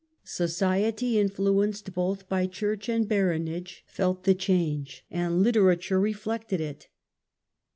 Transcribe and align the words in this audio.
Society, 0.23 1.19
in 1.19 1.29
fluenced 1.29 1.93
both 1.93 2.27
by 2.27 2.47
church 2.47 2.89
and 2.89 3.07
baronage, 3.07 3.83
felt 3.85 4.23
the 4.23 4.33
change, 4.33 5.05
and 5.11 5.43
literature 5.43 5.99
reflected 5.99 6.59
it. 6.59 6.87